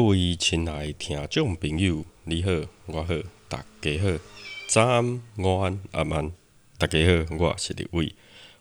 [0.00, 2.50] 各位亲爱的听众朋友，你好，
[2.86, 3.14] 我好，
[3.50, 4.18] 大家好，
[4.66, 6.32] 早安、午安、晚安，
[6.78, 8.14] 大家好，我是李伟，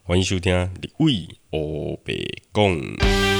[0.03, 2.13] 欢迎收听李伟黑白
[2.53, 3.38] 讲。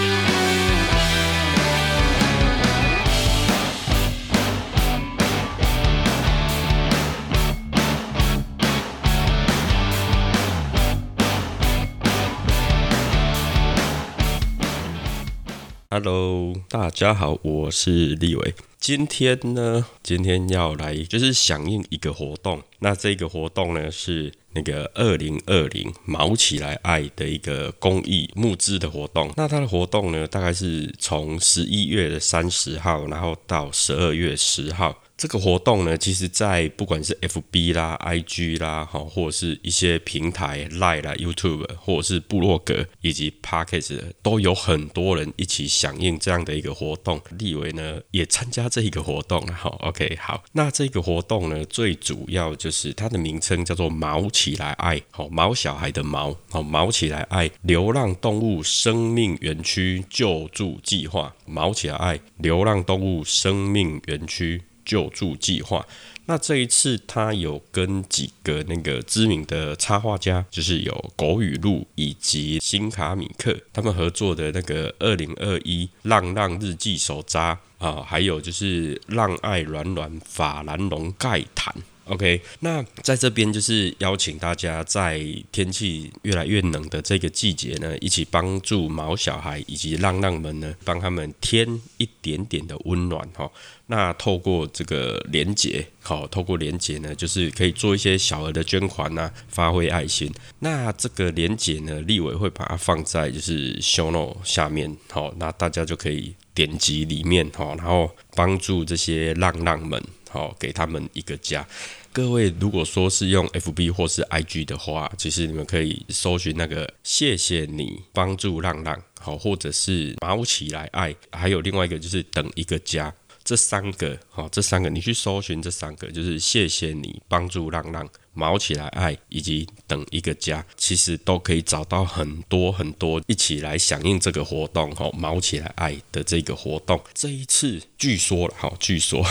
[15.91, 18.53] Hello，大家好，我是立伟。
[18.77, 22.61] 今天呢，今天要来就是响应一个活动。
[22.77, 29.33] 那这个活动呢是那个二零二零毛起来爱的一个公益募资的活动。
[29.35, 34.95] 那它的活动呢，大概是从十一月的三十号，然后到十二月十号。
[35.19, 47.19] 这个活动呢，其实，在不管是 FB 啦、IG 啦，哈，或者是一些平台 Line 啦、YouTube，或者是部落格以及 Podcast，都有很多人一起响应这样的一个活动。
[47.37, 50.41] 立伟呢也参加这一个活动，好，OK，好。
[50.53, 64.63] 那这个活动呢，最主要就是它的名称叫做“毛起来爱”，好，毛小孩的毛，好，毛起来爱流浪动物生命园区救助计划，毛起来爱流浪动物生命园区。
[64.89, 65.85] 救助计划，
[66.25, 81.71] 那这一次他有跟几个那个知名的插画家，就是有狗语录以及新卡米克他们合作的那个二零二一浪浪日记手札啊，还有就是浪爱软软法兰绒盖毯。
[82.09, 93.49] OK，那在这边就是邀请大家在天气越来越冷的这个季节呢，一起帮助毛小孩以及浪浪们呢，帮他们添一点点的温暖哈。
[93.85, 100.31] 那透过这个连结，好，透过连结呢，就是可以做一些小额的捐款呐、发挥爱心。
[100.59, 111.67] 那这个连结呢，立委会把它放在就是 Show No 下面，好，那大家就可以点击里面哈，然后帮助这些浪浪们，好，给他们一个家。
[112.13, 123.13] 各位如果说是用 FB 或是 IG 的话，其实你们可以搜寻那个谢谢你帮助浪浪，好，或者是毛起来爱，还有另外一个就是等一个家。
[123.43, 128.07] 这三个，好，这三个你去搜寻这三个，就是谢谢你帮助浪浪
[128.39, 136.97] 毛起来爱，以及等一个家，其实都可以找到很多很多一起来响应这个活动，哈，毛起来爱的这个活动。
[137.13, 139.21] 这一次据说了，哈，据说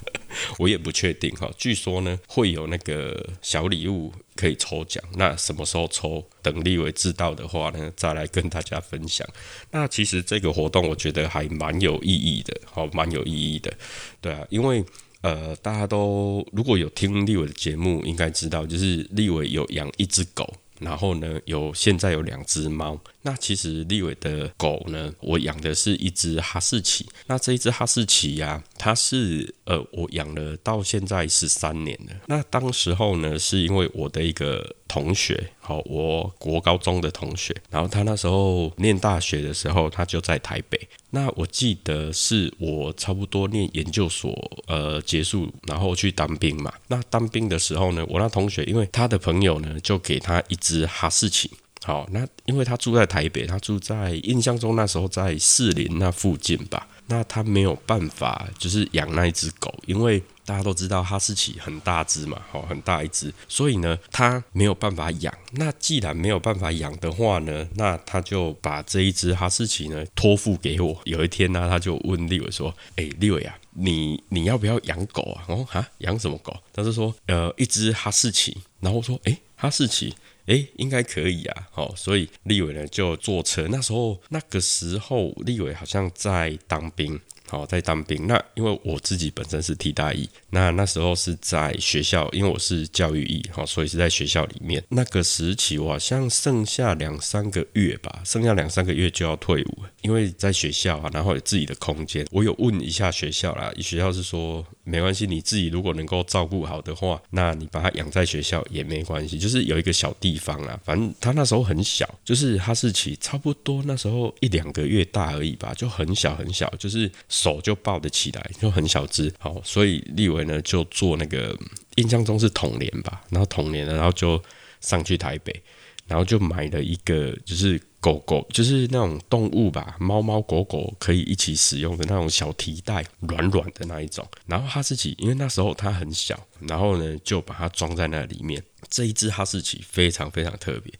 [0.58, 6.22] 我也不确定，哈，据说呢会有那个小礼物可以抽奖，那什么时候抽？
[6.42, 9.26] 等立伟知道的话呢，再来跟大家分享。
[9.70, 13.72] 那其实这个活动我觉得还蛮有意义的，好，蛮有意义的，
[14.20, 14.84] 对啊，因为
[15.22, 22.98] 呃，大家都如果有听立伟的节目，应该知道，就是立伟有养一只狗，然后呢，有现在有两只猫。
[23.22, 27.06] 那其实立伟的狗呢，我养的是一只哈士奇。
[27.26, 32.14] 那这一只哈士奇呀、它是呃，我养了到现在十三年了。
[32.26, 40.76] 那当时候呢，是因为我的一个同学，好，我国高中的同学，然后他那时候念大学的时候，他就在台北。
[41.10, 44.32] 那我记得是我差不多念研究所
[44.66, 46.72] 呃结束，然后去当兵嘛。
[46.88, 51.48] 那当兵的时候呢，我那同学因为他的朋友呢，就给他一只哈士奇。
[51.84, 56.88] 好，那因为他住在台北，他住在印象中那时候在士林那附近吧。
[57.10, 65.34] 那他没有办法，就是养那一只狗，因为大家都知道哈士奇很大只嘛，好，很大一只，所以呢，他没有办法养。
[65.54, 71.00] 那既然没有办法养的话呢，那他就把这一只哈士奇呢托付给我。
[71.04, 76.56] 有一天呢，他就问立伟说：“哎、立伟啊，你你要不要养狗啊？”哦哈，养什么狗？
[76.72, 80.14] 他就说：“呃，一只哈士奇。”然后说：“哎、哈士奇。”
[80.50, 83.68] 诶，应该可以啊，好，所以立伟呢就坐车。
[83.70, 87.20] 那时候那个时候，立伟好像在当兵，
[87.50, 88.28] 好，在当兵。
[88.28, 94.80] 那因为我自己本身是替代役，那那时候是在学校，因为我是教育役，好，所以是在学校里面。
[94.88, 102.24] 那个时期我好像剩下两三个月吧，剩下两三个月就要退伍，因为在学校啊，然后有自己的空间。
[102.30, 117.10] 我有问一下学校啦，学校是说没关系，你自己如果能够照顾好的话，那你把它养在学校也没关系，就是有一个小地方啊，反正他那时候很小，就是哈士奇差不多那时候一两个月大而已吧，就很小很小，就是
[117.42, 119.32] 手就抱得起来，就很小只。
[119.38, 121.56] 好，所以立伟呢就做那个，
[121.96, 124.42] 印象中是统联吧，然后统联，然后就
[124.80, 125.62] 上去台北，
[126.06, 127.80] 然后就买了一个就是。
[128.02, 134.26] 狗狗就是那种动物吧，猫猫狗狗可以一起使用的那种小提袋，软软的那一种。
[134.46, 138.62] 然后哈士奇，因为那时候它很小，然后呢就把它装在那里面。
[138.88, 140.90] 这一只哈士奇非常非常特别。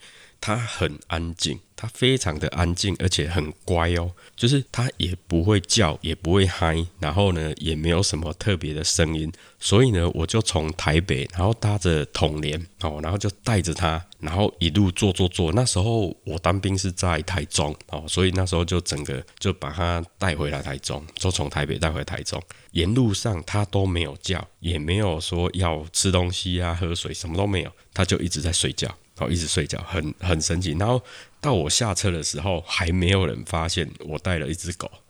[0.41, 4.11] 它很安静，它非常的安静，而且很乖哦。
[4.35, 9.31] 就是它也不会叫，也不会嗨，然后呢，也没有什么特别的声音。
[9.59, 15.53] 所以呢，我就从台北，然后搭着统联哦，然后就带着它，然后一路坐坐坐。
[15.53, 22.43] 那时候我当兵是在台中哦，所以那时候就整个就把它带回来台中，就从台北带回台中。
[22.73, 28.89] 沿路上它都没有叫，也没有说要吃东西啊、喝水，什么都没有，它就一直在睡觉。
[29.21, 30.73] 哦，一直睡觉，很很神奇。
[30.73, 31.03] 然后
[31.41, 34.91] 到我下车的时候，还没有人发现我带了一只狗。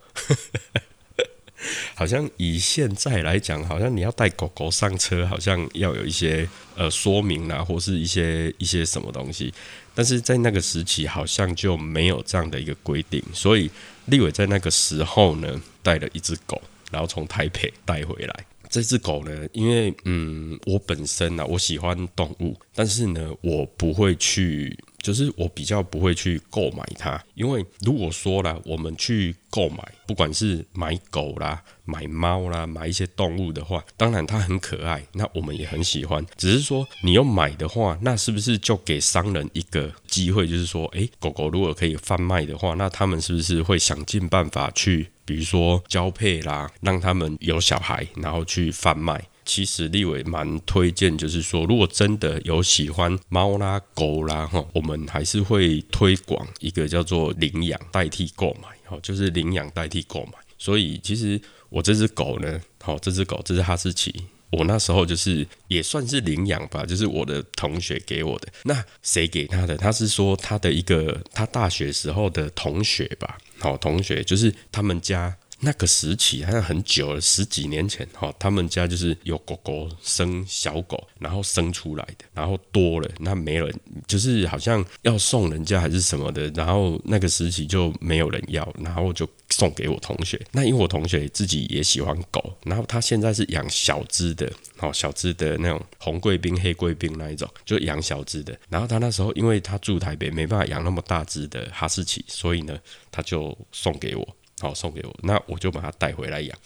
[1.93, 9.53] 好像以现在来讲，好像你要带狗狗上车，好像要有一些呃说明啦，或是一些一些什么东西。
[9.93, 13.23] 但是在那个时期，好像就没有这样的一个规定。
[13.31, 13.69] 所以
[14.05, 16.59] 立伟在那个时候呢，带了一只狗，
[16.89, 18.45] 然后从台北带回来。
[18.71, 27.21] 这只狗呢，因为嗯，我本身呢，我喜欢动物，但是呢，我不会去，就是我比较不会去购买它。
[27.35, 36.25] 因为如果说了，我们去购买，不管是买狗啦、买猫啦、买一些动物的话，当然它很可爱，那我们也很喜欢。
[36.37, 45.09] 只是说你要买的话，那是不是就给商人一个机会，就是说，诶，狗狗如果可以贩卖的话，那他们是不是会想尽办法去？
[45.31, 49.23] 比如说交配啦，让他们有小孩，然后去贩卖。
[49.45, 60.33] 其实立伟蛮推荐，就是说，如果真的有喜欢猫啦、狗啦，哈，我们还是会推广一个叫做领养代替购买，好，就是领养代替购买。
[60.57, 61.39] 所以其实
[61.69, 64.13] 我这只狗呢，好，这只狗这是哈士奇，
[64.51, 68.49] 我那时候就是也算是领养吧，就是我的同学给我的。
[68.63, 69.77] 那谁给他的？
[69.77, 73.37] 他是说他的一个他大学时候的同学吧。
[73.61, 78.07] 好，同学就是他们家那个时期，好像很久了，十几年前。
[78.13, 83.73] 哈，他们家就是有狗狗生小狗，然后生出来的，然后多了，那没人，
[84.07, 90.39] 就是好像要送人家还是什么的，然后那个时期就没有人要，然后就送给我同学。
[90.51, 98.57] 那因为我同学自己也喜欢狗，然后他现在是养小只的，好小只的那种红贵宾、黑贵宾那一种，就养小只的。
[98.67, 102.75] 然后他那时候因为他住台北，没办法养那么大只的哈士奇，所以呢，
[103.11, 104.35] 他就送给我，
[104.67, 106.57] 好送给我，那我就把它带回来养。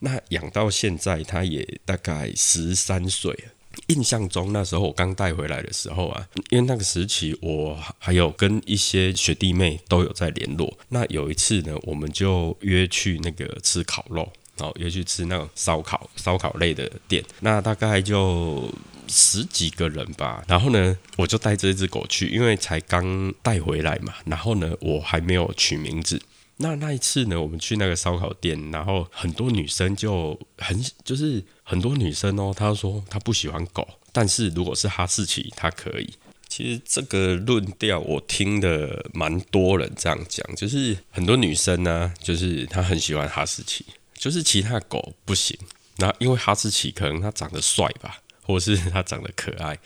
[0.00, 3.32] 那养到现在，它也大概十三岁。
[3.88, 10.72] 印象中那时候我刚带回来的时候啊，因为那个时期我还有跟一些学弟妹都有在联络。
[10.90, 17.24] 那有一次呢，我们就约去那个吃烤肉，然后约去吃那种烧烤、烧烤类的店。
[17.40, 18.72] 那大概就
[19.08, 20.44] 十几个人吧。
[20.46, 24.14] 然后呢，我就带这只狗去，因为才刚带回来嘛。
[24.24, 26.22] 然后呢，我还没有取名字。
[26.56, 36.14] 那那一次呢，我们去那个烧烤店，然后很多女生就很就是很多女生哦，她说她不喜欢狗，但是如果是哈士奇，她可以。
[36.48, 43.84] 其实这个论调我听的蛮多人这样讲，就是很多女生呢，就是她很喜欢哈士奇，
[44.16, 45.58] 就是其他狗不行。
[45.96, 49.76] 那因为哈士奇可能它长得帅吧，或是它长得可爱，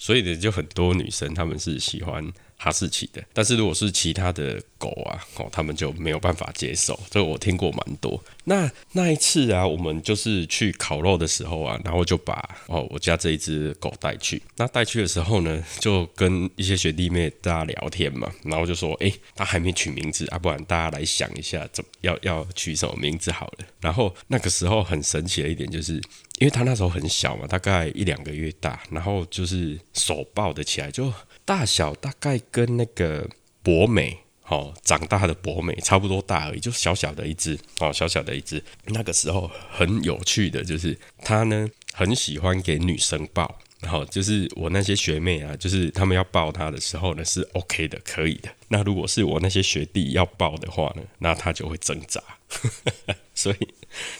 [0.00, 2.32] 所以呢，就很多女生她们是喜欢。
[2.62, 6.96] 哈士奇的，但是如果是其他的狗啊，哦，他们就没有办法接受。
[7.10, 8.22] 这个我听过蛮多。
[8.44, 14.40] 那那一次啊，我们就是去烤肉的时候啊，然后就把哦我家这一只狗带去。
[14.56, 23.66] 那带去的时候呢，就跟一些学弟妹大家聊天嘛，然后就说，哎，他还没取名字啊，不然大家来想一下，怎么要要取什么名字好了。
[23.80, 25.94] 然后那个时候很神奇的一点就是，
[26.38, 31.12] 因为他那时候很小嘛，大概一两个月大，然后就是手抱得起来就。
[31.44, 33.28] 大小大概跟那个
[33.62, 38.62] 博美，哦，长大的博美差不多大而已，就小小的一只，哦，小小的一只。
[38.86, 48.48] 那个时候很有趣的就是，他呢很喜欢给女生抱，然后就是我那些学妹啊，就是他们要抱他的时候呢是 OK 的，可以的。
[48.68, 52.22] 那如果是我那些学弟要抱的话呢，那他就会挣扎。
[53.34, 53.68] 所以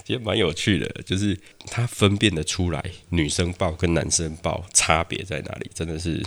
[0.05, 6.23] 其实蛮有趣的，就是他分辨得出来女生抱跟男生抱差别在哪里，真的是。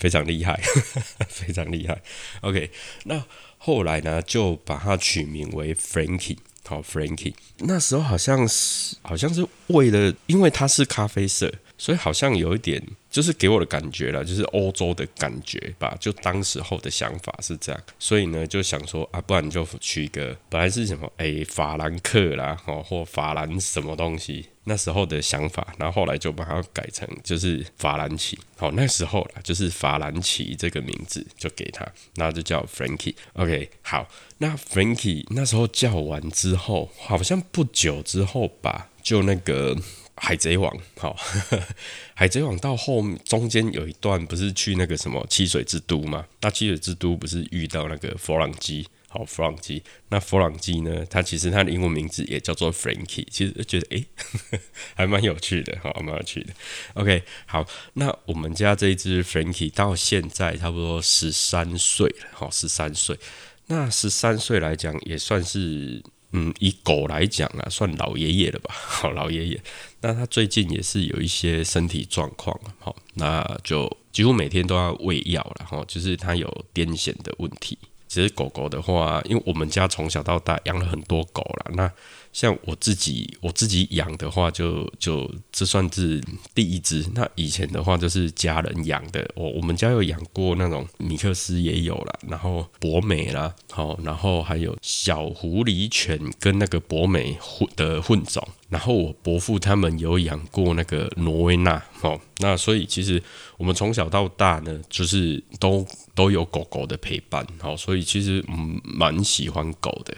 [0.00, 0.60] 非常厉害，
[1.28, 2.02] 非常厉害。
[2.40, 2.70] OK，
[3.04, 3.22] 那
[3.58, 7.34] 后来呢，就把它取名为 Frankie，好，Frankie。
[7.58, 12.80] 那时候好像是，好像是为了，因为它是咖啡色，所以好像有一点。
[13.10, 15.96] 就是给我的感觉了，就是欧洲的感觉吧。
[15.98, 28.38] 就当时候的想法是这样，所以呢，就想说啊，不然就取一个，本来是什么哎，法兰克啦，哦，或法兰什么东西，那时候的想法，然后后来就把它改成就是法兰奇。
[28.56, 31.84] 好，那时候啦，就是法兰奇这个名字就给他，
[32.14, 33.16] 然后就叫 Frankie。
[33.32, 34.08] OK，好，
[34.38, 39.76] 那 Frankie 那时候叫完之后，好像不久之后吧，就那个。
[40.22, 41.16] 海贼王，好，
[42.14, 46.26] 海贼王到后中间有一段不是去那个什么七水之都吗？
[46.42, 48.86] 那七水之都不是遇到那个弗朗基？
[49.08, 49.82] 好，弗朗基。
[50.10, 51.04] 那弗朗基呢？
[51.06, 53.26] 他其实他的英文名字也叫做 Frankie。
[53.30, 54.06] 其实觉得诶，
[54.94, 56.52] 还蛮有趣的，好，蛮有趣的。
[56.94, 63.18] OK，好，那我们家这一只 Frankie 到现在差不多十三岁了，好，十三岁。
[63.66, 68.72] 那十三岁来讲，也算是嗯，以狗来讲啊，算老爷爷了吧？
[68.76, 69.60] 好，老爷爷。
[70.00, 77.76] 那他最近也是有一些身体状况，好，那就几乎每天都要喂药了，哈，就是他有癫痫的问题。
[78.08, 81.92] 其实狗狗的话，因为我们家从小到大养了很多狗了，那。
[82.32, 86.22] 像我自己，我自己养的话，就就这算是
[86.54, 87.04] 第一只。
[87.14, 89.28] 那以前的话，就是家人养的。
[89.34, 98.46] 我我们家有养过那种米克斯也有了，然后博美啦，好，然后还有小狐狸犬跟那个博美混的混种。
[98.68, 103.20] 然后我伯父他们有养过那个挪威纳，哦，那所以其实
[103.56, 105.84] 我们从小到大呢，就是都
[106.14, 110.16] 都有狗狗的陪伴，好，所以其实嗯蛮喜欢狗的。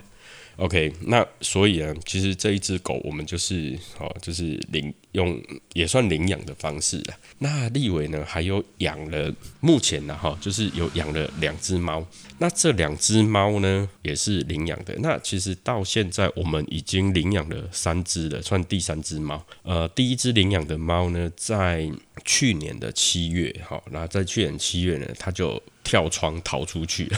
[0.57, 5.43] OK，那所以呢，其实这一只狗我们就是哦，就是领用
[5.73, 7.15] 也算领养的方式了。
[7.39, 12.07] 那立伟呢，还有养了，目前呢哈，就是有养了两只猫。
[12.39, 14.95] 那这两只猫呢，也是领养的。
[14.99, 19.45] 那其实到现在我们已经领养了三只了，算第三只猫。
[19.63, 21.91] 呃，第一只领养的猫呢，在
[22.25, 27.17] 去年的七月，哈，那在去年七月呢，它就跳窗逃出去了。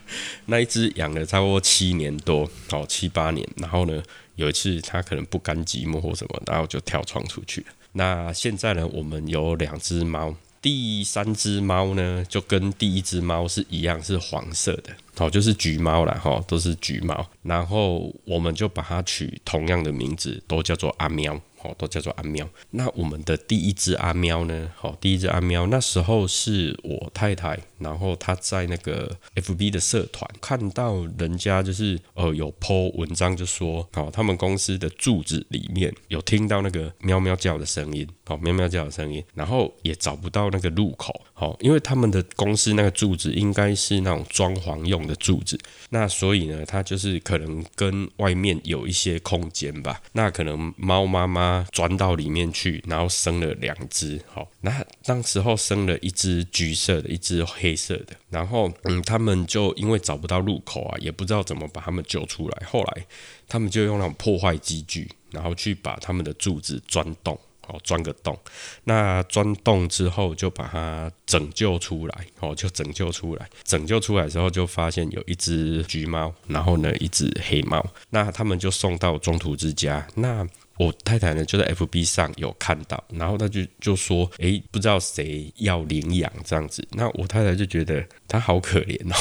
[0.46, 4.02] 那一只养了差不多七年多，哦七八年，然后呢，
[4.36, 7.66] 有一次它可能不甘寂寞或什么，然后就跳窗出去了。
[7.92, 17.26] 那现在呢，我们有两只猫，第三只猫呢就跟第一只猫是一样，是黄色的，哦就是橘猫了哈，都是橘猫。
[17.42, 21.40] 然后我们就把它取同样的名字，都叫做阿喵。
[21.62, 22.46] 哦，都叫做阿喵。
[22.70, 24.70] 那我们的第一只阿喵呢？
[24.76, 45.58] 好，第一只阿喵那时候是我太太，然后他在那个 FB 的社团看到人家就是呃有 po 文章，就说哦，他们公司的柱子里面有听到那个喵喵叫的声音，哦，喵喵叫的声音，然后也找不到那个入口，好，因为他们的公司那个柱子应该是那种装潢用的柱子，
[45.90, 51.66] 那所以呢，它就是可能跟外面有一些空间吧，那可能猫妈妈。
[51.72, 63.06] 钻到里面去，然后生了两只，好，那当时候生了一只橘色的，一只黑黑色的，然后嗯，他们就因为找不到入口啊，也不知道怎么把他们救出来，后来
[63.48, 67.36] 他们就用那种破坏机具，然后去把他们的柱子钻洞。
[67.68, 68.38] 哦，钻个洞，
[68.84, 73.50] 那钻洞之后就把它拯救出来，哦，就拯救出来。
[73.64, 77.84] 拯救出来之后，就发现有一只橘猫，然后呢，一只黑猫。
[78.10, 80.06] 那他们就送到中途之家。
[80.14, 80.46] 那
[80.78, 89.16] 我太太呢，就在 FB 上有看到，然后她就就说：“诶，不知道谁要领养这样子。”那我太太就觉得她好可怜哦，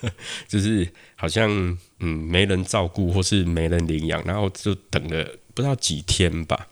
[0.46, 0.86] 就是
[1.16, 1.50] 好像
[2.00, 5.24] 嗯没人照顾或是没人领养，然后就等了
[5.54, 6.66] 不知道几天吧。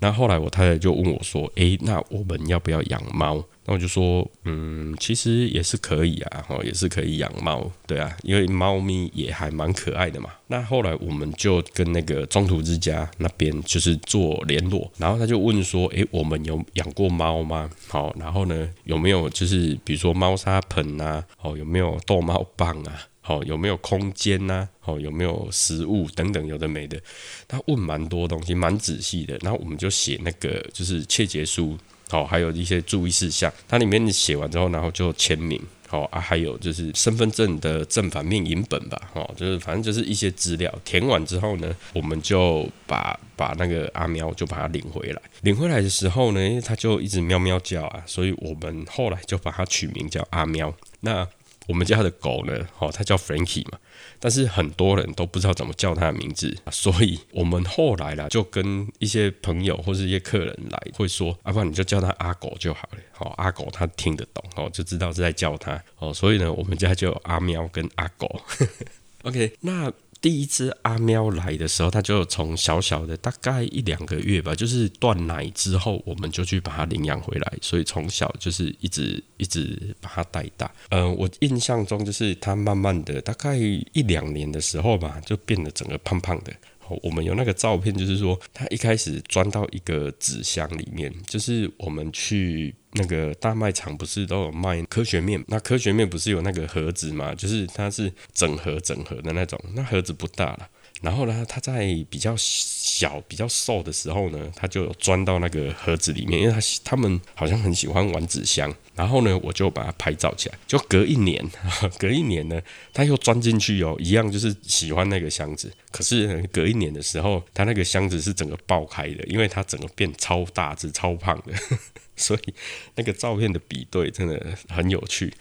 [0.00, 17.68] 那后来我太太就问我说：“诶，那我们要不要养猫？”那我就说：“嗯，其实也是可以啊，哦，也是可以养猫，对啊，因为猫咪也还蛮可爱的嘛。”那后来我们就跟那个中途之家那边就是做联络，然后他就问说：“诶，我们有养过猫吗？
[17.88, 24.68] 好，然后呢，有没有就是比如说猫砂盆啊，哦，有没有逗猫棒啊？”哦，有没有空间呐？
[24.84, 26.98] 哦，有没有食物等等，有的没的。
[27.46, 29.38] 他问蛮多东西，蛮仔细的。
[29.42, 31.76] 然后我们就写那个就是切结书，
[32.10, 33.52] 哦，还有一些注意事项。
[33.68, 35.60] 它里面写完之后，然后就签名。
[35.90, 39.10] 哦啊，还有就是身份证的正反面影本吧。
[39.14, 45.22] 哦，就是反正就是一些资料填完之后呢，我们就把把那个阿喵就把它领回来。
[45.40, 50.74] 领回来的时候呢，因为它就一直喵喵叫啊，所以我们后来就把它取名叫阿喵。
[51.00, 51.26] 那
[51.68, 52.66] 我们家的狗呢？
[52.78, 53.78] 哦，它叫 Frankie 嘛，
[54.18, 62.98] 但是很多人都不知道怎么叫它的名字，所以我们后来啦，就跟一些朋友或是一些客人来，会说，阿不然你就叫它阿狗就好了。
[63.12, 65.80] 好，阿狗它听得懂，哦，就知道是在叫它。
[65.98, 68.40] 哦，所以呢，我们家就有阿喵跟阿狗。
[69.22, 69.92] OK，那。
[70.20, 80.70] 第一只阿喵来的时候，它就从小小的大概一两个月吧，就是断奶之后，我们就去把它领养回来，所以从小就是一直一直把它带大。
[80.90, 86.52] 嗯，我印象中就是它慢慢的，大概一两年的时候吧，就变得整个胖胖的。
[87.02, 95.42] 我们有那个照片，就是说它一开始钻到一个纸箱里面，就是我们去那个大卖场不是都有卖科学面？
[95.48, 97.34] 那科学面不是有那个盒子嘛？
[97.34, 100.68] 就是它是整盒整盒的那种，那盒子不大了。
[101.00, 108.74] 然后呢，它在比较小、比较瘦的时候呢，它就有钻到那个盒子里面，因为它它们好像很喜欢玩纸箱。
[108.94, 110.58] 然后呢，我就把它拍照起来。
[110.66, 111.48] 就隔一年，
[112.00, 112.60] 隔一年呢，
[112.92, 115.72] 它又钻进去哦，一样就是喜欢那个箱子。
[115.92, 121.52] 可是隔一年的时候，它那个箱子是整个爆开的，因为它整个变超大只、超胖的。
[122.16, 122.54] 所以
[122.96, 125.32] 那个照片的比对真的很有趣。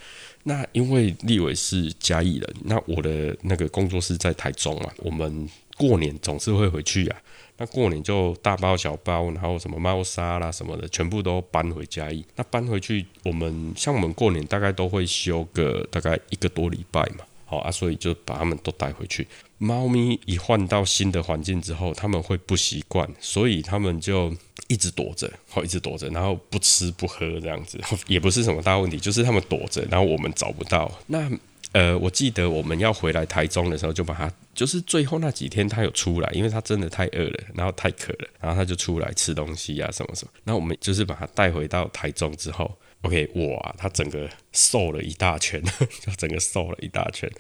[0.48, 7.22] 那因为立伟是嘉义人，那我的那个工作室在台中嘛，我们过年总是会回去啊。
[7.58, 12.24] 那过年就大包小包，然后什么猫砂啦什么的，全部都搬回嘉义。
[12.38, 19.26] 那搬回去，我们像我们过年大概都会休个大概一个多礼拜嘛，好啊，所以就把他们都带回去。
[19.58, 24.32] 猫咪一换到新的环境之后，他们会不习惯，所以他们就
[24.68, 30.92] 一直躲着，好一直躲着，然后不吃不喝这样子， 也不是什么大问题，就是他们躲着，然后我们找不到。
[31.08, 31.28] 那
[31.72, 40.32] 呃，我记得我们要回来台中的时候，就把它，就是最后那几天它有出来，因为它真的太饿了，然后太渴了，然后它就出来吃东西啊，什么什么。
[40.44, 42.78] 那我们就是把它带回到台中之后。
[43.08, 45.62] OK，哇，它整个瘦了一大圈，
[46.06, 47.32] 就整个瘦了一大圈，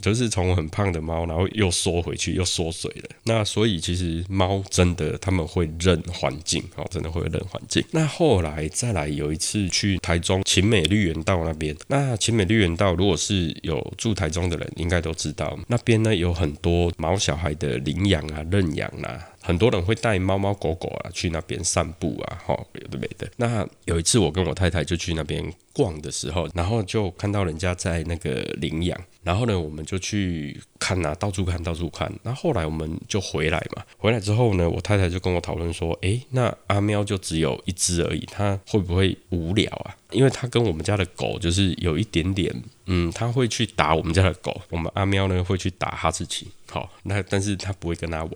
[0.00, 3.10] 就是从很胖的猫，然后又缩回去，又缩水了。
[3.24, 7.84] 那所以其实猫真的他们会认环境，哦，真的会认环境。
[7.90, 19.18] 那后来再来有一次去台中秦美绿园道那边，那秦美绿园道如果是有住台中的人，应该都知道那边呢有很多毛小孩的领养啊、认养啊。
[19.46, 23.30] 很多人会带猫猫狗狗啊去那边散步啊，哈，有的没的。
[23.36, 32.12] 那有一次我跟我太太就去那边逛的时候，然后就看到人家在那个领养，然后呢，我们就去看啊，到处看，到处看。
[32.24, 39.94] 那后来我们就回来嘛，回来之后呢，我太太就跟我讨论说，诶，那阿喵就只有一只而已，它会不会无聊啊？
[40.10, 42.52] 因为它跟我们家的狗就是有一点点，
[42.86, 48.32] 嗯，它会去打我们家的狗，我们阿喵呢会去打哈士奇，好，那但是它不会跟它玩。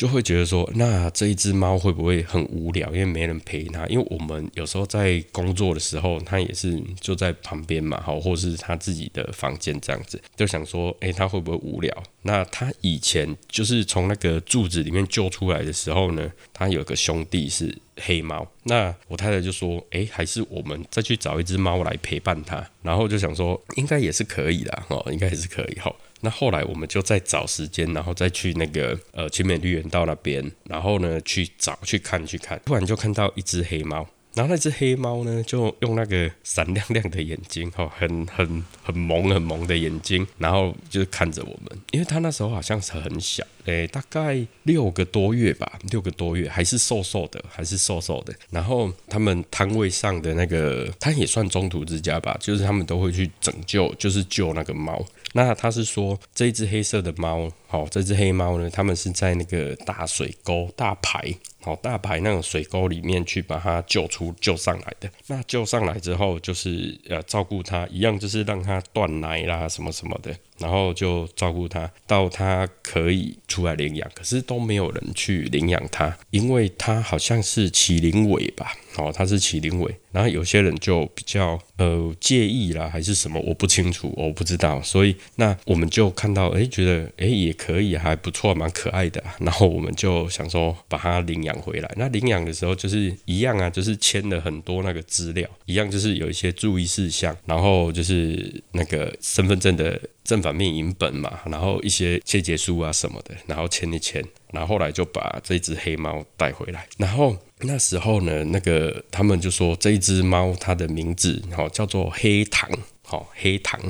[0.00, 2.88] 就会觉得说，那这一只猫会不会很无聊？
[2.88, 3.86] 因为没人陪它。
[3.86, 11.94] 因为我们有时候在工作的时候，它也是就在旁边嘛，好，或是它自己的房间这样子，就想说，诶，它会不会无聊？
[12.22, 18.50] 那它以前就是从那个柱子里面救出来的时候呢，它有个兄弟是黑猫。
[18.62, 22.66] 那我太太就说，诶，还是我们再去找一只猫来陪伴它。
[22.82, 25.94] 然后就想说，应该也是可以的，哦，应该也是可以，哈。
[26.20, 34.06] 那后来我们就再找时间，然后再去那个呃青美绿园道那边，然后呢去找去看去看，突然就看到一只黑猫。
[34.32, 41.80] 然后那只黑猫呢，就用那个闪亮亮的眼睛，哈，很很很萌很萌的眼睛，然后就看着我们。
[41.90, 48.32] 因为它那时候好像是很小，诶，大概六个多月吧，六个多月，还是瘦瘦的，还是瘦瘦的。
[48.50, 55.04] 然后他们摊位上的那个，它也算中途之家吧，就是他们都会去拯救，就是救那个猫。
[55.32, 61.34] 那他是说，这只黑色的猫，好，这只黑猫呢，他们是在那个大水沟、大排。
[61.62, 70.34] 好大排那种水沟里面去把它救出救上来的，那救上来之后就是呃照顾它，一样就是让它断奶啦什么什么的。
[70.56, 78.72] 然后就照顾它，到它可以出来领养，可是都没有人去领养它，因为它好像是麒麟尾吧？
[78.96, 79.94] 哦，它是麒麟尾。
[80.12, 83.40] 然后有些人就比较呃介意啦，还是什么？
[83.40, 84.82] 我不清楚，我不知道。
[84.82, 89.22] 所以那我们就看到，哎，觉得哎也可以，还不错，蛮可爱的。
[89.38, 91.90] 然后我们就想说把它领养回来。
[91.96, 100.00] 那领养的时候就是一样啊，就是签了很多那个资料，一样就是有一些注意事项，然后就是那个身份证的。
[100.22, 106.86] 正反面影本嘛，然后一些切结书啊什么的，然后签一签，然后后来就把这只黑猫带回来。
[106.98, 112.70] 然后那时候呢，那个他们就说这一只猫它的名字好叫做黑糖。
[113.02, 113.80] 好黑糖，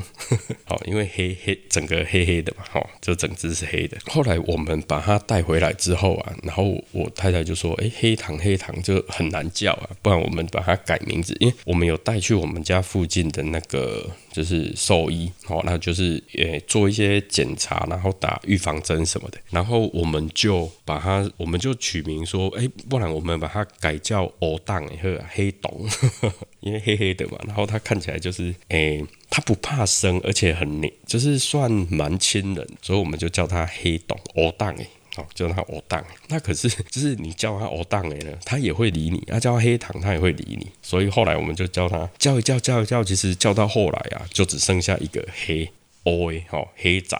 [0.65, 3.95] 好， 因为黑黑整个黑黑的嘛，好，就整只是黑的。
[4.07, 19.37] 后来我们把它带回来之后啊，然后我太太就说：“哎，黑糖黑糖就很难叫啊，不然我们把它改名字。”因为我们有带去我们家附近的那个就是兽医，好，那就是呃做一些检查，然后打预防针什么的。
[19.49, 25.85] 然后我们就把它，我们就取名说：“哎，不然我们把它改叫欧当和黑董。”
[26.61, 34.75] 因为黑黑的嘛，然后它看起来就是，诶，它不怕生，而且很黏，就是算蛮亲人，所以我们就叫它黑董欧当
[35.11, 36.03] 诶，好，叫它欧当。
[36.29, 40.67] 那可是， 就是你叫它欧当诶呢，它也会理你；，啊，叫它黑糖，它也会理你。
[40.81, 45.69] 所以后来我们就叫它叫一叫，叫一叫，其实叫到后来啊，就只剩下一个黑
[46.03, 47.17] 欧诶，哦，黑仔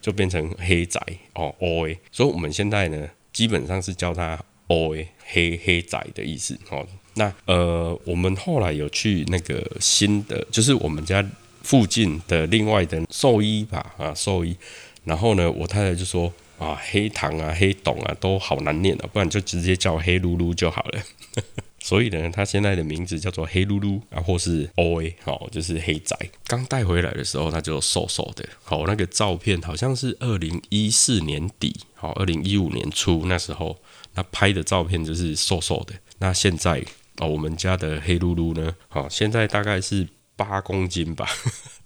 [0.00, 1.00] 就变成黑仔
[1.34, 1.98] 哦，欧诶。
[2.12, 4.38] 所以我们现在呢，基本上是叫它
[4.68, 6.86] 欧诶，黑黑仔的意思，哦。
[7.14, 11.24] 那呃，我们后来有去那个新的，就是我们家
[11.62, 14.56] 附近的另外的兽医吧，啊，兽医。
[15.04, 21.02] 然后呢，我太太就说：“啊，黑糖啊，黑董啊，都好难念啊，不然就直接叫黑噜噜就好了。
[21.82, 26.14] 所以呢，他现在的名字叫做黑噜噜啊，或是 O A，好，就是黑仔。
[26.46, 33.78] 刚带回来的时候，他就瘦瘦的，好，那个照片好像是二零一四年底，好，二零一五年初那时候，
[34.14, 35.94] 那拍的照片就是瘦瘦的。
[36.18, 36.84] 那现在
[37.16, 41.26] 哦，我们家的黑噜噜呢，好，现在大概是八公斤吧。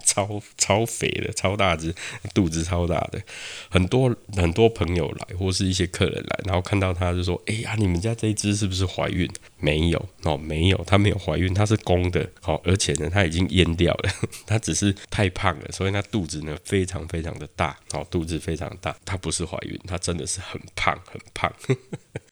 [0.04, 1.94] 超超肥的，超大只，
[2.32, 3.20] 肚子超大的，
[3.70, 12.28] 很多很多朋友来，或是一些客人来，然后看到他就说：“哎呀，你们家这一只是不是怀孕？”没有哦，没有，它没有怀孕，它是公的。
[12.40, 14.10] 好，而且呢，它已经阉掉了，
[14.46, 21.50] 它只是太胖了，所以它肚子呢非常非常的大，好，肚子非常大，它不是怀孕，它真的是很胖很胖。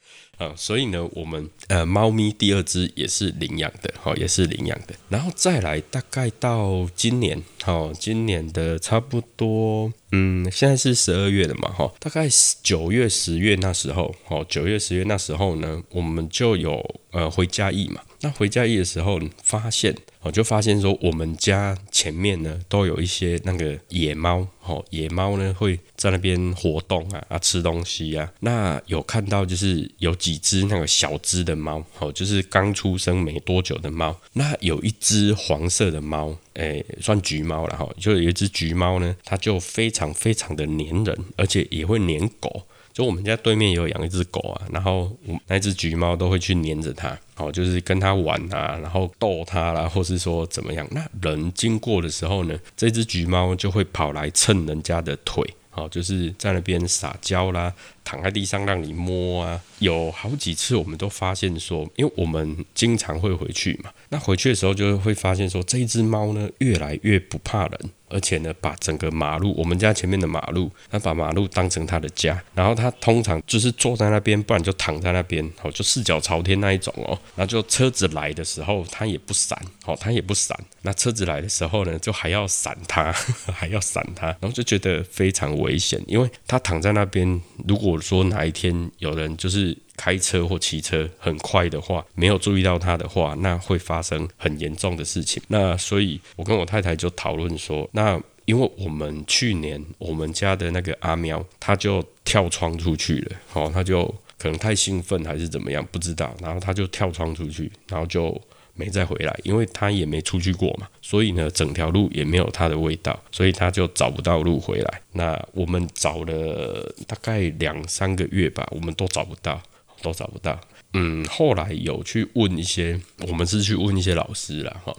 [0.43, 4.95] 啊，所以呢，我们呃，猫咪第二只也是领养的，好，也是领养的。
[5.09, 12.29] 然后再来，大概到今年，好，今年的差不多，嗯，现在是十二月了嘛，哈，大概
[12.63, 18.01] 九月、十月那时候，好，九月、十月那时候呢，我们就有呃回家义嘛。
[18.21, 19.95] 那回家义的时候，发现。
[20.23, 28.33] 我就发现说，我们家前面呢都有一些那个野猫，哦，野猫呢会在那边活动啊，啊吃东西啊。
[28.41, 34.17] 那有看到就是有几只那个小只的猫，哦，就是刚出生没多久的猫。
[34.35, 42.63] 那有一只黄色的猫，诶，算橘猫了哈，就有一只橘猫呢，它就非常非常的粘人，而且也会粘狗。
[42.93, 45.11] 就我们家对面也有养一只狗啊，然后
[45.47, 50.87] 那只橘猫都会去黏着它，哦，就是跟它玩啊，然后逗它啦，或是说怎么样。
[50.91, 55.43] 那人经过的时候呢，这只橘猫就会跑来蹭人家的腿，
[55.75, 57.73] 哦，就是在那边撒娇啦。
[58.05, 83.13] 躺在地上让你摸啊，有好几次我们都发现说，因为我们经常会回去嘛，那回去的时候就会发现说，这只猫呢越来越不怕人，而且呢把整个马路，我们家前面的马路，它把马路当成它的家，然后它通常就是坐在那边，不然就躺在那边，好就四脚朝天那一种哦，然后就车子来的时候它也不闪，好它也不闪，那车子来的时候呢就还要闪它，
[83.53, 87.92] 还要闪它，然后就觉得非常危险，因为它躺在那边如果。
[88.01, 95.43] 说哪一天有人就是开车或骑车很快的话，没有注意到它的话，那会发生很严重的事情。
[95.49, 104.05] 那所以，我跟我太太就讨论说，那因为我们去年我们家的那个阿喵，它就跳窗出去了，哦，它就
[104.39, 108.41] 可能太兴奋还是怎么样，不知道，然后它就跳窗出去，然后就。
[108.75, 115.03] 没再回来，因为他也没出去过嘛，所以呢，整条路也没有他的味道，所以他就找不到路回来。
[115.13, 119.63] 那我们找了大概两三个月吧，我们都找不到，
[120.01, 120.59] 都找不到。
[120.95, 124.95] 嗯，后来有去问一些，我们是去问一些老师了哈，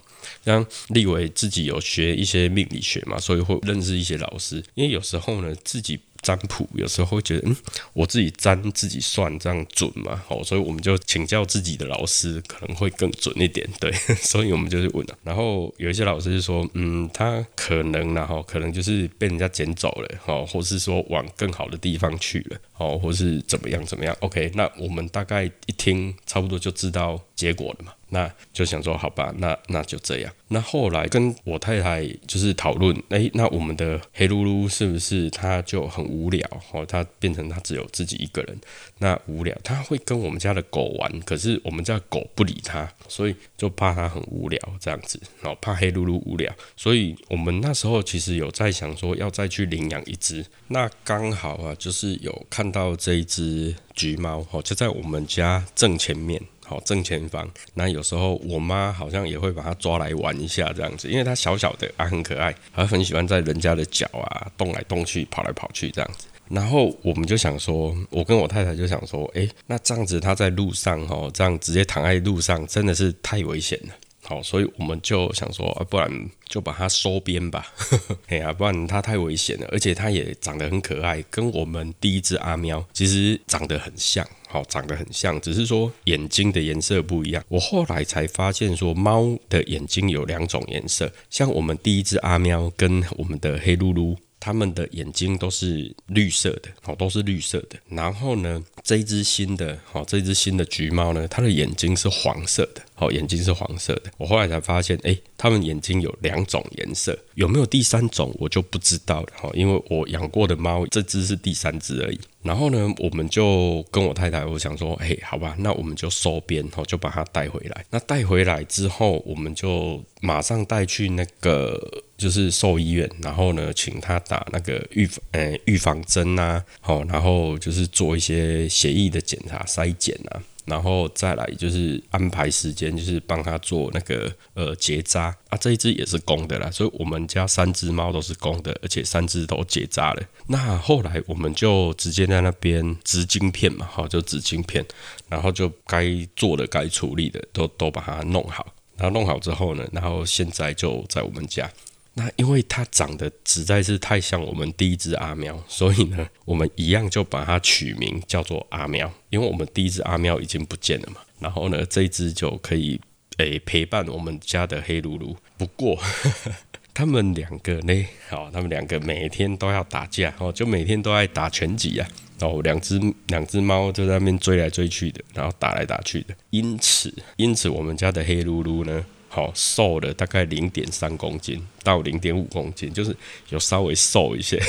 [0.45, 5.99] 像立伟自己有学一些命理学嘛，所以会认识一些老师，因为有时候呢自己。
[6.23, 7.55] 占卜有时候会觉得，嗯，
[7.93, 10.23] 我自己占自己算这样准嘛？
[10.29, 13.69] 哦，所以我们就请教自己的老师，可能会更准一点。
[13.79, 15.17] 对， 所以我们就是问了。
[15.23, 24.15] 然后有一些老师就说，嗯，他可能然后可能就是被人家捡走了，哦，或是说往更好的地方去了，哦，或是怎么样怎么样。
[24.19, 27.93] OK，那我们大概一听，差不多就知道结果了嘛。
[28.09, 30.31] 那就想说，好吧，那那就这样。
[30.49, 36.47] 那后来跟我太太就是讨论，哎，那我们的黑噜噜是不是他就很无聊？
[36.71, 38.55] 哦，他变成他只有自己一个人，
[38.99, 50.45] 那无聊，他会跟我们家的狗玩，可是我们家狗不理他，所以就怕他很无聊这样子，然后怕黑噜噜无聊，所以我们那时候其实有在想说要再去领养一只。
[50.67, 56.41] 那刚好啊，就是有看到这一只橘猫，哦，就在我们家正前面。
[56.65, 57.47] 好，正前方。
[57.73, 66.25] 那有时候我妈好像也会把它抓来玩一下，这样子，因为它小小的啊，很可爱，还很喜欢在人家的脚啊动来动去，跑来跑去这样子。
[66.49, 73.93] 然后我们就想说，我跟我太太就想说，哎，那这样子它在路上哦，这样直接躺在路上，真的是太危险了。
[74.23, 76.09] 好，所以我们就想说，啊，不然
[76.47, 77.65] 就把它收编吧。
[78.27, 84.25] 哎呀，不然它太危险了，而且它也长得很可爱，跟我们第一只阿喵其实长得很像。
[84.47, 87.43] 好，长得很像，只是说眼睛的颜色不一样。
[87.47, 97.79] 我后来才发现，说猫的眼睛有两种颜色，像我们第一只阿喵跟我们的黑噜噜，它们的眼睛都是绿色的，好，都是绿色的。
[97.89, 102.81] 然后呢，这一只新的，好，这只新的橘猫呢，它的眼睛是黄色的。
[102.95, 104.11] 好，眼睛是黄色的。
[104.17, 112.19] 我后来才发现，哎，他们眼睛有两种颜色，有没有第三种我就不知道了哈，因为我养过的猫，这只是第三只而已。
[112.43, 117.85] 然后呢，我们就跟我太太，我想说，哎，好吧，那我们就收编，哦，就把它带回来。
[117.89, 130.43] 那带回来之后，我们就马上带去那个就是兽医院，然后呢，请他打那个预呃预防针啊，好，然后就是做一些血液的检查、筛检啊。
[130.65, 140.23] 然后再来就是安排时间，就是帮他做那个呃结扎啊，这一只也是公的啦，所以我们家三只猫都是公的，而且三只都结扎了。
[140.47, 144.85] 那后来我们就直接在那边植晶片嘛，好就植晶片，
[145.29, 151.69] 然后就该做的、该处理的都都把它弄好，然后弄好之后呢，然后现在就在我们家。
[152.15, 159.11] 那因为它长得实在是太像我们第一只阿喵，所以呢，我们一样就把它取名叫做阿喵。
[159.31, 163.01] 因为我们第一只阿喵已经不见了嘛，然后呢，这一只就可以
[163.37, 165.35] 诶陪伴我们家的黑噜噜。
[165.57, 165.97] 不过
[166.93, 172.07] 他们两个呢，好，他们两个每天都要打架哦，就每天都爱打拳击啊。
[172.41, 176.35] 哦，两只两只猫就在那边追来追去的，然后打来打去的。
[176.51, 179.03] 因此，因此我们家的黑噜噜呢。
[179.33, 183.17] 好瘦了，大概零点三公斤到零点五公斤，就是
[183.49, 184.61] 有稍微瘦一些。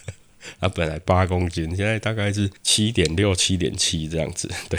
[0.60, 4.78] 啊本来八公斤，现在大概是七点六、七点七这样子，对。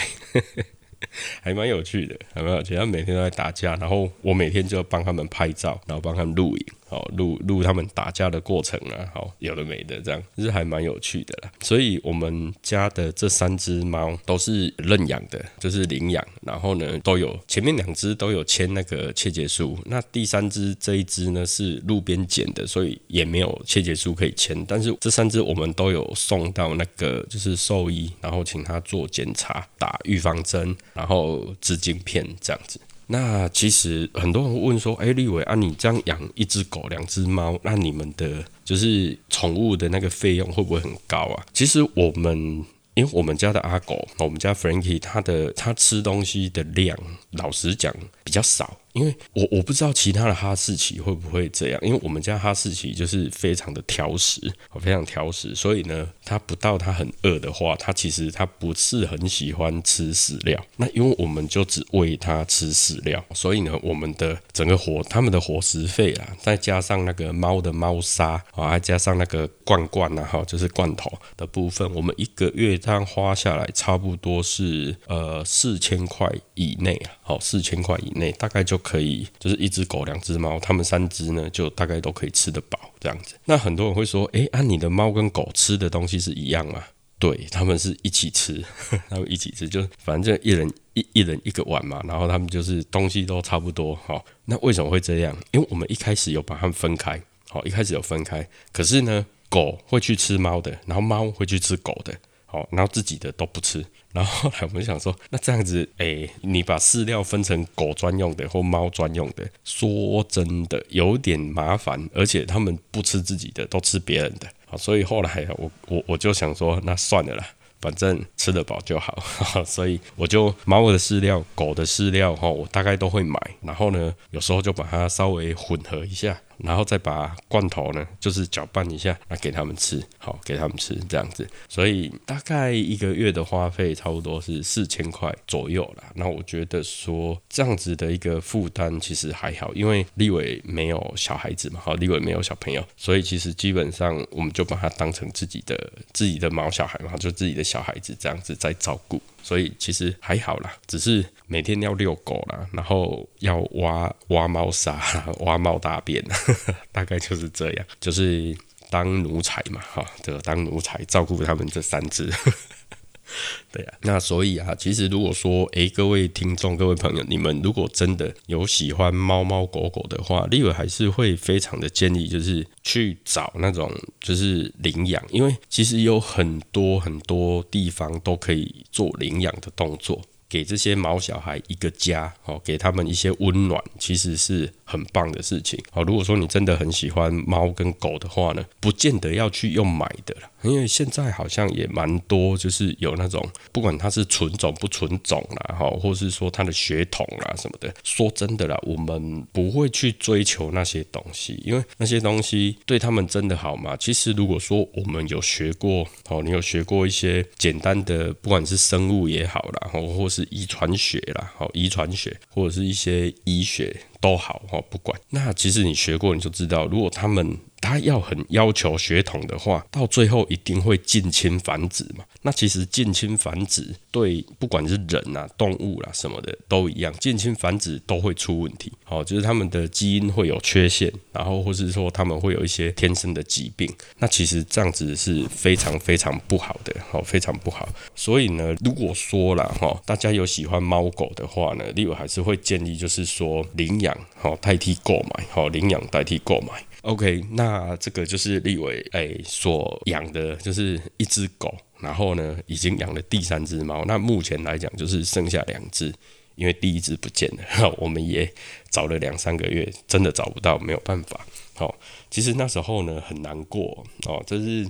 [1.42, 2.76] 还蛮有趣的，还蛮有趣。
[2.76, 11.52] 他每天都在打架，然后我每天就帮他们拍照，然后帮他们录影，好录录他们打架的过程啊，好有的没的这样，是还蛮有趣的啦。
[11.62, 24.66] 所以我们家的这三只猫都是认养的，就是领养，然后呢都有前面两只都有签那个切结书，那第三只这一只呢是路边捡的，所以也没有切结书可以签。
[24.66, 30.76] 但是这三只我们都有送到那个就是兽医，然后请他做检查，打预防针。
[30.94, 41.46] 然后资金片这样子，那其实很多人问说，哎，立伟啊，你这样养一只狗、两只猫，那你们的就是宠物的那个费用会不会很高啊？
[41.54, 42.66] 其实我们。
[42.94, 46.98] 因为我们家的阿狗，我们家 Frankie，它的它吃东西的量，
[47.32, 48.78] 老实讲比较少。
[48.94, 54.42] 因为我我不知道其他的哈士奇会不会这样，因为我们家哈士奇就是非常的挑食，
[54.82, 60.62] 非常挑食，所以呢，它不到它很饿的话，它其实它不是很喜欢吃饲料。
[60.76, 78.81] 那因为我们就只喂它吃饲料，所以呢，我们的整个伙他们的伙食费啊，再加上那个猫的猫砂啊，还加上那个罐罐啊，哈，就是罐头的部分，我们一个月这样花下来，差不多是呃四千块以内啊，好，四千块以内，大概就。
[78.82, 83.36] 可以，就是一只狗，两只猫，它们三只呢，就大概都可以吃得饱这样子。
[83.46, 86.84] 那很多人会说，诶，啊，你的猫跟狗吃的东西是一样吗？
[87.18, 88.64] 对，他们是一起吃，
[89.08, 93.96] 他们一起吃，就反正一人一一人一个碗嘛，然后他们就是东西都差不多。
[93.96, 95.38] 好，那为什么会这样？
[95.52, 102.12] 因为我们一开始有把它们分开，好，一开始有分开，可是呢，狗会去吃猫的，然后猫会去吃狗的。
[102.52, 117.48] 好，然后自己的都不吃，然后后来我们想说，那这样子，哎，你把饲料分成狗专用的或猫专用的，说真的有点麻烦，而且他们不吃自己的，都吃别人的，好，所以后来我我我就想说，那算了啦，
[117.80, 119.18] 反正吃得饱就好，
[119.64, 126.38] 所以我就猫的饲料、狗的饲料，哈，我大概都会买，然后呢，有时候就把它稍微混合一下。
[126.64, 131.48] 然后再把罐头呢，就是搅拌一下，那给他们吃，好给他们吃这样子。
[131.68, 136.04] 所以大概一个月的花费差不多是四千块左右啦。
[136.16, 149.22] 那我觉得说这样子的一个负担其实还好，因为立伟没有小孩子嘛，好立伟没有小朋友，所以其实基本上我们就把它当成自己的自己的毛小孩嘛，就自己的小孩子这样子在照顾。
[149.44, 154.98] 所以其实还好啦，只是每天要遛狗啦，然后要挖挖猫砂、
[155.42, 156.24] 挖猫大便，
[156.94, 158.56] 大概就是这样，就是
[158.90, 162.32] 当奴才嘛，哈，这个当奴才照顾他们这三只。
[163.72, 180.22] 对啊，那所以啊，其实如果说，诶，各位听众、各位朋友，你们如果真的有喜欢猫猫狗狗的话，立伟还是会非常的建议，就是去找那种就是领养，因为其实有很多很多地方都可以做领养的动作。
[180.52, 185.82] 给这些毛小孩一个家，哦，给他们一些温暖，其实是很棒的事情。
[185.92, 197.94] 好，如果说你真的很喜欢猫跟狗的话呢，不见得要去用买的了，因为现在好像也蛮多，就是有那种不管它是纯种不纯种啦，哈，或是说它的血统啦什么的。
[198.04, 203.96] 说真的啦，我们不会去追求那些东西，因为那些东西对他们真的好吗？
[203.98, 215.20] 其实如果说我们有学过，哦，你有学过一些简单的，不管是生物也好啦，或或是遗传学啦，好，遗传学或者是一些医学都好，哈，不管。
[215.32, 217.58] 那其实你学过，你就知道，如果他们。
[217.84, 222.24] 他要很要求血统的话，到最后一定会近亲繁殖嘛？
[222.44, 228.92] 那其实近亲繁殖对不管是人啊、动物啦什么的都一样，近亲繁殖都会出问题。
[229.04, 233.92] 好，就是他们的基因会有缺陷，然后或是说他们会有一些天生的疾病。
[234.20, 237.88] 那其实这样子是非常非常不好的，好，非常不好。
[238.16, 246.84] 所以呢，如果说了哈，大家有喜欢猫狗的话呢，例如还是会建议就是说领养，好代替购买，好领养代替购买。
[247.04, 256.14] OK，那这个就是立伟哎所养的，就是一只狗，然后呢已经养了第三只猫，那目前来讲就是剩下两只，
[256.56, 258.52] 因为第一只不见了， 我们也
[258.90, 261.46] 找了两三个月，真的找不到，没有办法。
[261.76, 261.96] 好，
[262.30, 264.88] 其实那时候呢很难过哦，就是。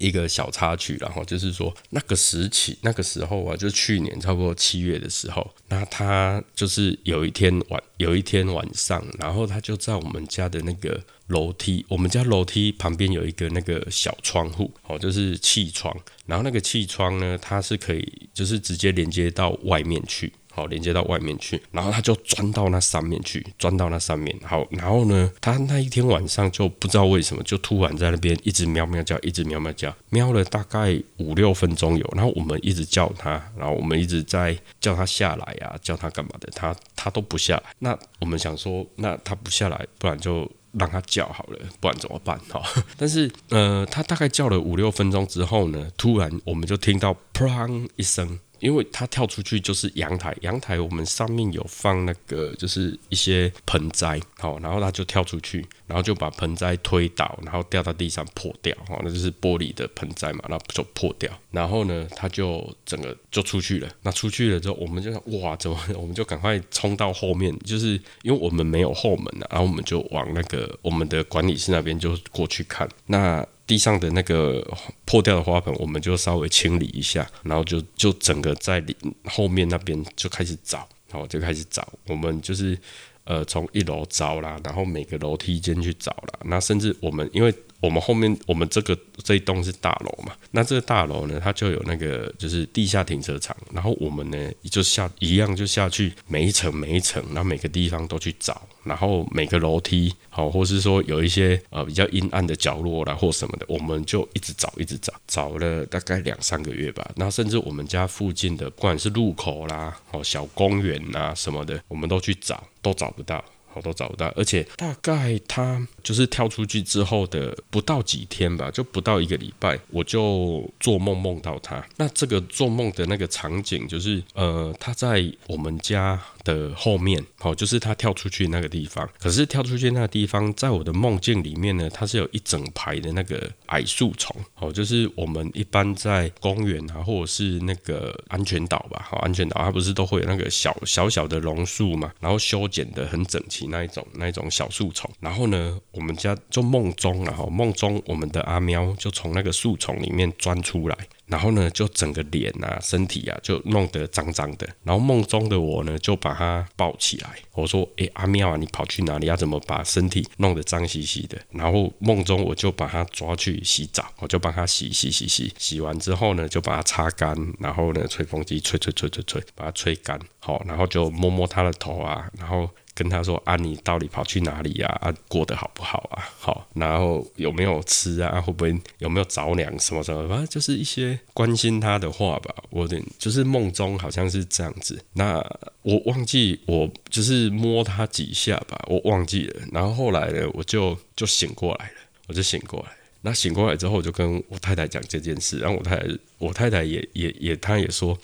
[0.00, 15.94] 一个小插曲，然后就是说那个时期，那个时候啊，就去年差不多七月的时候，那他就是有一天晚，有一天晚上，然后他就在我们家的那个楼梯，我们家楼梯旁边有一个那个小窗户，哦，就是气窗，
[16.26, 20.32] 然后那个气窗呢，它是可以就是直接连接到外面去。
[20.52, 24.36] 好，连接到外面去，然后他就钻到那上面去，钻到那上面。
[24.44, 32.12] 好，然后呢，他那一天晚上就不知道为什么，就突然在那边一直喵喵叫，一直喵喵叫，喵了大概五六分钟有。
[32.16, 37.64] 然后我们一直叫他，然后我们一直在叫他下来呀，叫他干嘛的，他他都不下来。
[37.78, 42.38] 那我们想说，那他不下来，不然就让他叫好了，不然怎么办？
[42.50, 42.60] 哈，
[42.98, 48.38] 但是呃，他大概叫了五六分钟之后呢，突然我们就听到砰一声。
[48.60, 63.88] 因为他跳出去就是阳台，阳台我们上面有放那个就是一些盆栽，好，然后他就跳出去，然后就把盆栽推倒，然后掉到地上破掉，哈，那就是玻璃的盆栽嘛，那就破掉，然后呢，他就整个就出去了。
[64.02, 65.78] 那出去了之后，我们就哇，怎么？
[65.96, 73.46] 我们就赶快冲到后面，就是因为我们没有后门啊，然后我们就往那个我们的管理室那边就过去看那。
[73.70, 74.66] 地上的那个
[75.04, 81.86] 破掉的花盆，我们就稍微清理一下，然后就就整个在里后面那边就开始找，然后就开始找。
[82.08, 82.76] 我们就是
[83.22, 87.54] 呃从一楼找啦，然后每个楼梯间去找啦，那甚至我们因为。
[87.80, 90.32] 我们后面，我们这个这一栋是大楼嘛？
[90.50, 93.56] 那这个大楼呢，它就有那个就是地下停车场。
[93.72, 107.10] 然后我们呢，就下一样就下去每一层每一层，然后每个地方都去找，然后每个楼梯好，或是说有一些呃比较阴暗的角落啦或什么的，我们就一直找一直找，找了大概两三个月吧。
[107.16, 113.42] 然后甚至我们家附近的，不管是路口啦、哦小公园啊什么的，我们都去找，都找不到。
[113.74, 121.84] 我都找不到，而且大概他就是跳出去之后的不到几天吧，就不到一个礼拜，我就做梦梦到他。
[121.96, 126.20] 那这个做梦的那个场景就是，呃，他在我们家。
[126.42, 129.06] 的后面，好，就是他跳出去那个地方。
[129.18, 145.10] 可是跳出去那个地方，在我的梦境里面呢，它是有一整排的那个矮树丛，好，就是我们一般在公园啊，或者是那个安全岛吧，好，安全岛它不是都会有那个小小小的榕树嘛，然后修剪的很整齐那一种那一种小树丛。
[145.20, 150.96] 然后呢，我们家就梦中，然后梦中我们的阿喵就从那个树丛里面钻出来。
[151.26, 154.68] 然后呢，就整个脸啊、身体啊，就弄得脏脏的。
[154.82, 157.30] 然后梦中的我呢，就把它抱起来。
[157.52, 159.26] 我说：“哎，阿妙啊，你跑去哪里？
[159.26, 165.54] 要怎么把身体弄得脏兮兮的？”然后梦中我就把它抓去洗澡，我就帮它洗洗洗洗。
[165.56, 170.18] 洗完之后呢，就把它擦干，然后呢，吹风机吹吹吹吹吹，把它吹干。
[170.40, 172.68] 好，然后就摸摸它的头啊，然后。
[173.00, 174.86] 跟他说啊，你到底跑去哪里呀？
[175.00, 176.28] 啊，过得好不好啊？
[176.38, 178.38] 好，然后有没有吃啊？
[178.38, 180.28] 会不会有没有着凉什么什么？
[180.28, 182.54] 反正就是一些关心他的话吧。
[182.68, 185.02] 我的就是梦中好像是这样子。
[185.14, 185.42] 那
[185.80, 189.62] 我忘记我就是摸他几下吧，我忘记了。
[189.72, 191.94] 然后后来呢，我就就醒过来了，
[192.26, 192.92] 我就醒过来。
[193.22, 195.58] 那醒过来之后，我就跟我太太讲这件事。
[195.58, 198.18] 然后我太太，我太太也也也，她也说，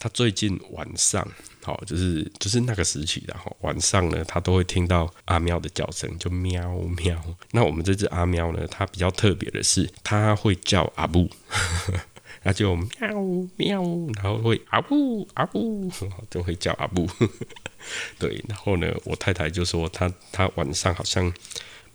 [0.00, 1.24] 她最近晚上。
[1.68, 6.66] 好，就是就是那个时期的哈，晚上呢，他都会听到阿喵的叫声，就喵
[6.96, 7.22] 喵。
[7.50, 11.28] 那我们这只阿喵呢，它比较特别的是，它会叫阿布，
[12.42, 13.82] 它就喵喵，
[14.14, 15.92] 然后会阿布阿布，
[16.30, 17.06] 就会叫阿布。
[18.18, 21.30] 对，然后呢，我太太就说，她她晚上好像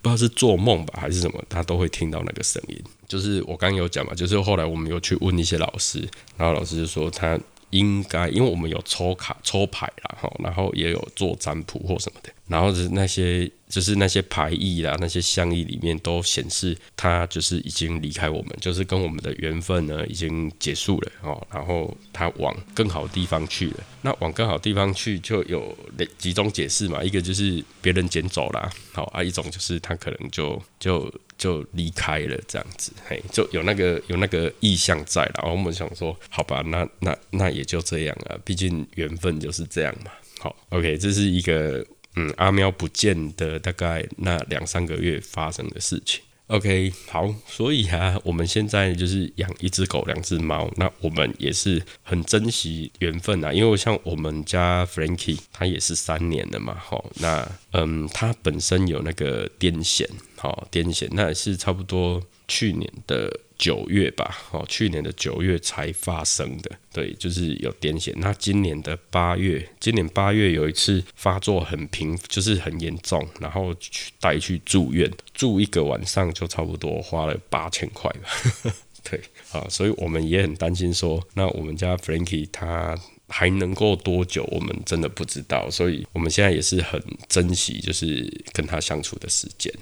[0.03, 2.79] 不知道是做梦吧还是什么，她都会听到那个声音。
[3.07, 6.07] 就是我刚刚有讲嘛，就是后来我们有去问一些老师，
[6.37, 7.39] 然后老师就说他
[7.73, 13.49] 应该，因为我们有抽卡抽牌啦，哈，然后也有做占卜或什么的，然后是那些。
[13.73, 21.47] 就是那些牌意啦，那些相意里面都显示他就是已经离开我们，就是跟我们的缘分呢已经结束了哦。
[21.51, 23.77] 然后他往更好地方去了。
[24.03, 25.75] 那往更好地方去就有
[26.19, 35.31] 几种解释嘛，一个就是别人捡走了，好啊，一种就是他可能就就就离开了这样子，嘿，就有那个有那个意向在了。
[35.37, 40.11] 然后我们想说，好吧，那那那也就这样啊，毕竟缘分就是这样嘛。
[40.37, 41.83] 好，OK，这是一个。
[42.15, 46.21] 嗯，阿喵不见的大概那两三个月发生的事情。
[46.47, 53.51] OK，好，所以啊，我们现在就是养一只狗，两只猫，那我们也是很珍惜缘分啊。
[53.51, 60.05] 因为像我们家 Frankie，他也是三年了嘛，好，那嗯，他本身有那个癫痫，
[60.35, 63.39] 好，癫痫，那也是差不多去年的。
[63.57, 68.13] 九月吧，哦，去年的九月才发生的，对，就是有癫痫。
[68.17, 78.73] 那今年的八月，今年八月有一次发作很频，就是很严重，然后去带去住院，住一个晚上就差不多花了八千块吧。
[79.09, 79.19] 对，
[79.51, 82.97] 啊，所以我们也很担心说，那我们家 Frankie 他
[83.27, 84.43] 还能够多久？
[84.51, 89.73] 我们真的不知道，所以我们现在也是很珍惜，就是跟他相处的时间。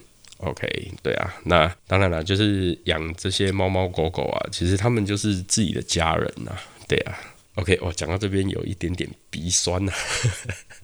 [0.42, 6.52] OK，对啊，那当然了，就是养这些猫猫狗狗啊，其实他们就是自己的家人呐，
[6.88, 7.18] 对啊。
[7.56, 9.92] OK，我讲到这边有一点点鼻酸呐。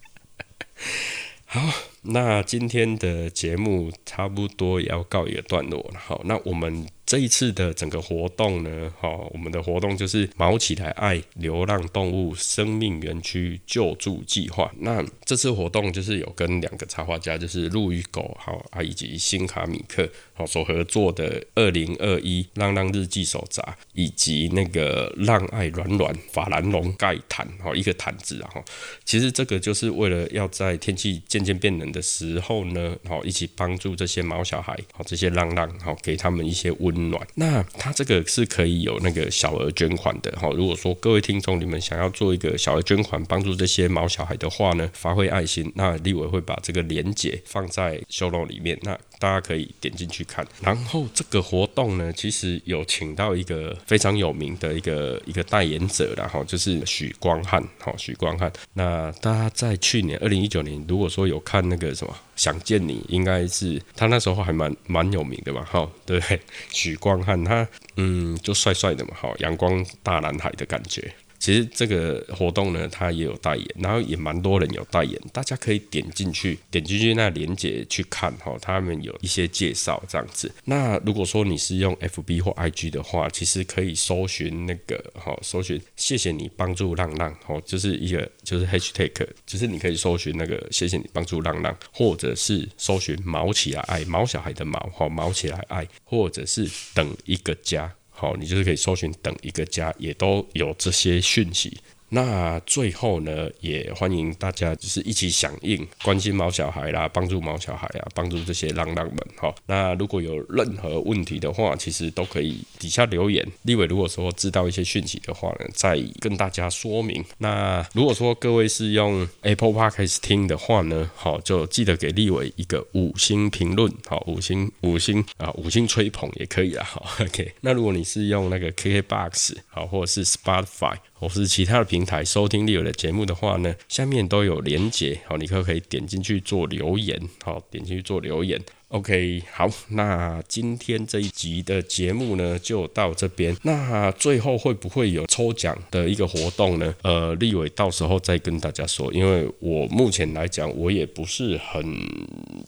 [1.45, 1.61] 好，
[2.03, 5.99] 那今天的节目差不多也要告一个段落了。
[5.99, 6.87] 好，那我们。
[7.07, 14.69] 这一次的整个活动呢，好，我们的活动就是“毛起来爱流浪动物生命园区救助计划”。
[14.81, 28.61] 那这次活动就是有跟两个插画家，就是陆与狗，好啊，以及新卡米克，好所合作的二零二一浪浪日记手札，以及那个浪爱软软法兰绒盖毯，好一个毯子，然后
[29.05, 36.96] 其实这个就是为了要在天气渐渐变冷的时候呢，好一起帮助这些毛小孩，好这些浪浪，好给他们一些温。
[36.97, 40.49] 暖，那它这个是可以有那个小额捐款的哈。
[40.49, 50.45] 如果说各位听众你们想要做一个小额捐款，帮助这些毛小孩的话呢，发挥爱心，那立委会把这个连接放在 show 里面，那大家可以点进去看。
[50.61, 58.51] 然后这个活动呢，其实有请到一个非常有名的一个一个代言者然后就是许光汉，好，许光汉。
[58.73, 62.15] 那大家在去年二零一九年，如果说有看那个什么。
[62.37, 66.39] 想见你，应该是他那时候还蛮蛮有名的嘛，哈，对不对？
[66.69, 71.11] 许光汉他，嗯，就帅帅的嘛，哈，阳光大男孩的感觉。
[71.39, 80.51] 其实这个活动呢，它也有代言，然后也蛮多人有代言，大家可以点进去，点进去那链接去看哈，他们有一些介绍这样子。
[80.65, 97.93] 那如果说你是用 FB 或 IG 的话，其实可以搜寻那个哈，搜寻谢谢你帮助浪浪哦，就是一个就是 Hashtag，就是你可以搜寻那个谢谢你帮助浪浪，或者是搜寻毛起来爱毛小孩的毛哈，毛起来爱，或者是等一个家。
[98.19, 101.77] 好，你就是可以搜寻等一个家，也都有这些讯息。
[102.09, 109.17] 那最后呢，也欢迎大家就是一起响应，关心毛小孩啦，帮助毛小孩啊，帮助这些浪浪们。
[109.37, 113.45] 哈，那如果有任何问题的话，其实都可以底下留言。
[113.63, 117.23] 立伟如果说知道一些讯息的话呢，再跟大家说明。
[117.39, 126.85] 那如果说各位是用 Apple Podcast 听的话呢，好，就记得给立伟一个五星评论，好，五星五星啊，五星吹捧也可以啊。
[126.85, 127.51] 好，OK。
[127.61, 130.95] 那如果你是用那个 KKBox 好，或者是 Spotify。
[131.19, 138.61] 或是其他的平台收听利友的节目的话呢，下面都有连结，好，你可可以点进去做留言，好，点进去做留言。
[138.89, 143.53] OK，好，那今天这一集的节目呢，就到这边。
[143.63, 146.95] 那最后会不会有抽奖的一个活动呢？
[147.01, 151.83] 呃，立伟到时候再跟大家说，因为我目前来讲，我也不是很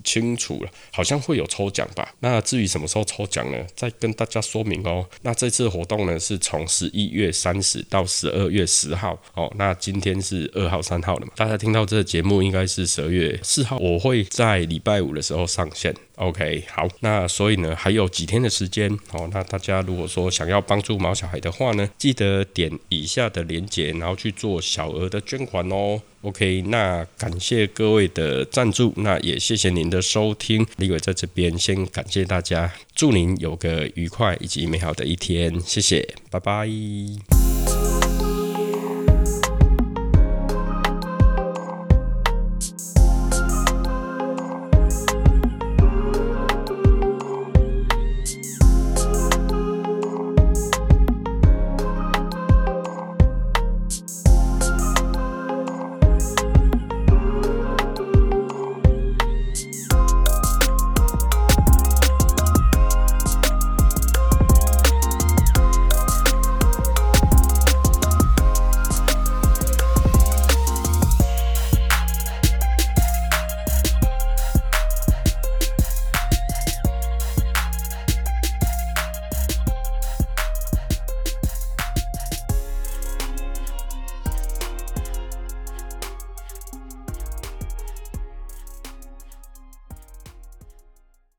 [0.04, 2.14] 清楚了，好像会有抽奖吧。
[2.20, 3.66] 那至于什么时候抽奖呢？
[3.74, 5.06] 再跟大家说明哦。
[5.22, 9.18] 那这次活动呢，是从十一月三十到十二月十号。
[9.36, 11.32] 哦，那今天是二号、三号了嘛？
[11.38, 15.96] 大家听到这个节目应该是十二月四号，我会在礼拜五的时候上线。
[16.20, 19.30] OK，好，那所以呢，还有几天的时间哦。
[19.32, 26.02] 那大家如果说想要帮助毛小孩的话呢，记得点以下的链接，然后去做小额的捐款哦。
[26.22, 30.68] OK，那感谢各位的赞助，那也谢谢您的收听。
[30.76, 37.49] 李伟在这边先感谢大家，祝您有个愉快以及美好的一天，谢谢，拜拜。